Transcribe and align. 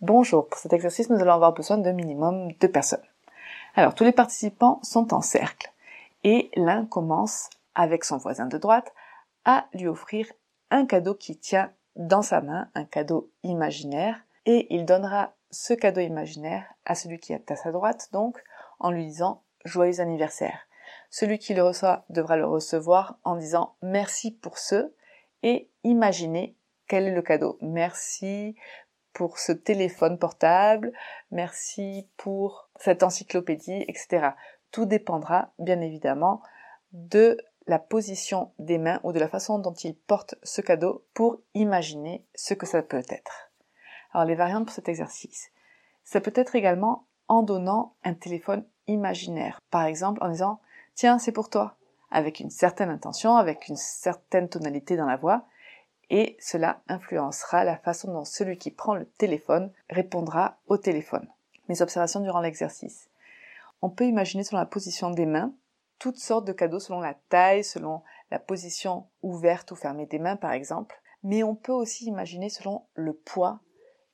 Bonjour, 0.00 0.46
pour 0.46 0.60
cet 0.60 0.72
exercice, 0.72 1.10
nous 1.10 1.18
allons 1.18 1.32
avoir 1.32 1.54
besoin 1.54 1.76
de 1.76 1.90
minimum 1.90 2.52
deux 2.60 2.70
personnes. 2.70 3.02
Alors, 3.74 3.96
tous 3.96 4.04
les 4.04 4.12
participants 4.12 4.78
sont 4.84 5.12
en 5.12 5.20
cercle 5.20 5.72
et 6.22 6.52
l'un 6.54 6.86
commence 6.86 7.50
avec 7.74 8.04
son 8.04 8.16
voisin 8.16 8.46
de 8.46 8.58
droite 8.58 8.94
à 9.44 9.66
lui 9.74 9.88
offrir 9.88 10.30
un 10.70 10.86
cadeau 10.86 11.14
qui 11.14 11.36
tient 11.36 11.72
dans 11.96 12.22
sa 12.22 12.40
main, 12.40 12.70
un 12.76 12.84
cadeau 12.84 13.32
imaginaire, 13.42 14.20
et 14.46 14.72
il 14.72 14.84
donnera 14.84 15.32
ce 15.50 15.74
cadeau 15.74 16.00
imaginaire 16.00 16.64
à 16.84 16.94
celui 16.94 17.18
qui 17.18 17.32
est 17.32 17.50
à 17.50 17.56
sa 17.56 17.72
droite, 17.72 18.10
donc 18.12 18.40
en 18.78 18.92
lui 18.92 19.04
disant 19.04 19.42
joyeux 19.64 19.98
anniversaire. 19.98 20.60
Celui 21.10 21.40
qui 21.40 21.54
le 21.54 21.64
reçoit 21.64 22.04
devra 22.08 22.36
le 22.36 22.46
recevoir 22.46 23.18
en 23.24 23.34
disant 23.34 23.74
merci 23.82 24.30
pour 24.30 24.58
ce 24.58 24.94
et 25.42 25.68
imaginez 25.82 26.54
quel 26.86 27.08
est 27.08 27.14
le 27.14 27.22
cadeau. 27.22 27.58
Merci 27.60 28.54
pour 29.12 29.38
ce 29.38 29.52
téléphone 29.52 30.18
portable, 30.18 30.92
merci 31.30 32.06
pour 32.16 32.68
cette 32.76 33.02
encyclopédie, 33.02 33.84
etc. 33.88 34.30
Tout 34.70 34.86
dépendra, 34.86 35.50
bien 35.58 35.80
évidemment, 35.80 36.42
de 36.92 37.38
la 37.66 37.78
position 37.78 38.52
des 38.58 38.78
mains 38.78 39.00
ou 39.02 39.12
de 39.12 39.18
la 39.18 39.28
façon 39.28 39.58
dont 39.58 39.74
il 39.74 39.94
porte 39.94 40.36
ce 40.42 40.60
cadeau 40.60 41.04
pour 41.14 41.40
imaginer 41.54 42.24
ce 42.34 42.54
que 42.54 42.66
ça 42.66 42.82
peut 42.82 43.02
être. 43.08 43.50
Alors 44.12 44.26
les 44.26 44.34
variantes 44.34 44.66
pour 44.66 44.74
cet 44.74 44.88
exercice. 44.88 45.50
Ça 46.02 46.20
peut 46.20 46.32
être 46.34 46.54
également 46.54 47.06
en 47.28 47.42
donnant 47.42 47.94
un 48.04 48.14
téléphone 48.14 48.64
imaginaire. 48.86 49.60
Par 49.70 49.84
exemple 49.84 50.22
en 50.22 50.30
disant 50.30 50.60
tiens 50.94 51.18
c'est 51.18 51.32
pour 51.32 51.50
toi 51.50 51.76
avec 52.10 52.40
une 52.40 52.50
certaine 52.50 52.88
intention, 52.88 53.36
avec 53.36 53.68
une 53.68 53.76
certaine 53.76 54.48
tonalité 54.48 54.96
dans 54.96 55.06
la 55.06 55.16
voix 55.16 55.44
et 56.10 56.36
cela 56.40 56.80
influencera 56.88 57.64
la 57.64 57.76
façon 57.76 58.12
dont 58.12 58.24
celui 58.24 58.58
qui 58.58 58.70
prend 58.70 58.94
le 58.94 59.06
téléphone 59.06 59.70
répondra 59.90 60.56
au 60.66 60.76
téléphone. 60.76 61.28
Mes 61.68 61.82
observations 61.82 62.20
durant 62.20 62.40
l'exercice. 62.40 63.08
On 63.82 63.90
peut 63.90 64.06
imaginer 64.06 64.42
selon 64.42 64.58
la 64.58 64.66
position 64.66 65.10
des 65.10 65.26
mains 65.26 65.52
toutes 65.98 66.18
sortes 66.18 66.46
de 66.46 66.52
cadeaux 66.52 66.78
selon 66.78 67.00
la 67.00 67.14
taille, 67.28 67.64
selon 67.64 68.02
la 68.30 68.38
position 68.38 69.06
ouverte 69.22 69.70
ou 69.72 69.76
fermée 69.76 70.06
des 70.06 70.18
mains 70.18 70.36
par 70.36 70.52
exemple, 70.52 71.00
mais 71.22 71.42
on 71.42 71.54
peut 71.54 71.72
aussi 71.72 72.06
imaginer 72.06 72.48
selon 72.50 72.84
le 72.94 73.12
poids, 73.12 73.60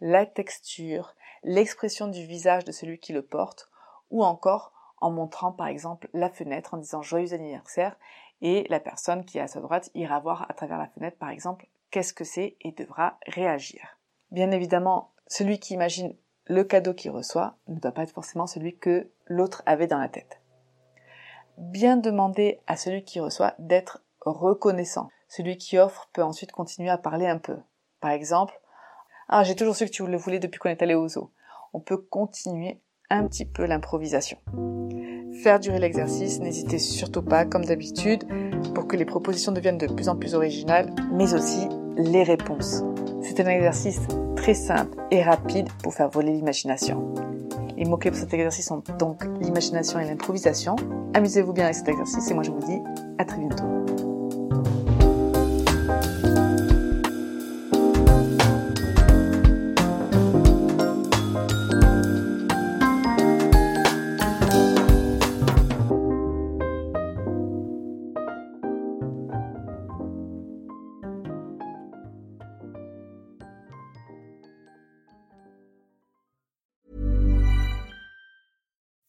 la 0.00 0.26
texture, 0.26 1.14
l'expression 1.42 2.06
du 2.06 2.24
visage 2.24 2.64
de 2.64 2.72
celui 2.72 2.98
qui 2.98 3.12
le 3.12 3.22
porte, 3.22 3.68
ou 4.10 4.24
encore 4.24 4.72
en 5.00 5.10
montrant 5.10 5.52
par 5.52 5.66
exemple 5.66 6.08
la 6.12 6.30
fenêtre 6.30 6.74
en 6.74 6.78
disant 6.78 7.02
joyeux 7.02 7.34
anniversaire 7.34 7.96
et 8.40 8.66
la 8.68 8.80
personne 8.80 9.24
qui 9.24 9.38
est 9.38 9.42
à 9.42 9.48
sa 9.48 9.60
droite 9.60 9.90
ira 9.94 10.20
voir 10.20 10.46
à 10.48 10.54
travers 10.54 10.78
la 10.78 10.88
fenêtre 10.88 11.18
par 11.18 11.30
exemple 11.30 11.66
qu'est-ce 11.92 12.12
que 12.12 12.24
c'est 12.24 12.56
et 12.62 12.72
devra 12.72 13.18
réagir. 13.28 13.98
Bien 14.32 14.50
évidemment, 14.50 15.12
celui 15.28 15.60
qui 15.60 15.74
imagine 15.74 16.16
le 16.46 16.64
cadeau 16.64 16.94
qu'il 16.94 17.12
reçoit 17.12 17.56
ne 17.68 17.78
doit 17.78 17.92
pas 17.92 18.02
être 18.02 18.14
forcément 18.14 18.48
celui 18.48 18.76
que 18.76 19.08
l'autre 19.26 19.62
avait 19.66 19.86
dans 19.86 19.98
la 19.98 20.08
tête. 20.08 20.40
Bien 21.58 21.96
demander 21.96 22.60
à 22.66 22.76
celui 22.76 23.04
qui 23.04 23.20
reçoit 23.20 23.54
d'être 23.58 24.02
reconnaissant. 24.20 25.10
Celui 25.28 25.56
qui 25.58 25.78
offre 25.78 26.08
peut 26.12 26.22
ensuite 26.22 26.50
continuer 26.50 26.90
à 26.90 26.98
parler 26.98 27.26
un 27.26 27.38
peu. 27.38 27.58
Par 28.00 28.10
exemple, 28.10 28.58
ah, 29.28 29.44
j'ai 29.44 29.54
toujours 29.54 29.76
su 29.76 29.84
que 29.84 29.90
tu 29.90 30.06
le 30.06 30.16
voulais 30.16 30.40
depuis 30.40 30.58
qu'on 30.58 30.70
est 30.70 30.82
allé 30.82 30.94
au 30.94 31.08
zoo. 31.08 31.30
On 31.72 31.80
peut 31.80 31.98
continuer 31.98 32.80
un 33.10 33.26
petit 33.26 33.44
peu 33.44 33.66
l'improvisation. 33.66 34.38
Faire 35.42 35.60
durer 35.60 35.78
l'exercice, 35.78 36.40
n'hésitez 36.40 36.78
surtout 36.78 37.22
pas, 37.22 37.44
comme 37.44 37.64
d'habitude, 37.64 38.24
pour 38.74 38.86
que 38.86 38.96
les 38.96 39.04
propositions 39.04 39.52
deviennent 39.52 39.78
de 39.78 39.86
plus 39.86 40.08
en 40.08 40.16
plus 40.16 40.34
originales, 40.34 40.94
mais 41.12 41.34
aussi 41.34 41.68
les 41.96 42.22
réponses. 42.22 42.82
C'est 43.22 43.40
un 43.40 43.48
exercice 43.48 44.00
très 44.36 44.54
simple 44.54 44.98
et 45.10 45.22
rapide 45.22 45.68
pour 45.82 45.94
faire 45.94 46.08
voler 46.08 46.32
l'imagination. 46.32 47.14
Les 47.76 47.84
mots-clés 47.84 48.10
pour 48.10 48.20
cet 48.20 48.34
exercice 48.34 48.66
sont 48.66 48.82
donc 48.98 49.24
l'imagination 49.40 49.98
et 49.98 50.04
l'improvisation. 50.04 50.76
Amusez-vous 51.14 51.52
bien 51.52 51.64
avec 51.64 51.76
cet 51.76 51.88
exercice 51.88 52.30
et 52.30 52.34
moi 52.34 52.42
je 52.42 52.50
vous 52.50 52.60
dis 52.60 52.80
à 53.18 53.24
très 53.24 53.38
bientôt. 53.38 53.64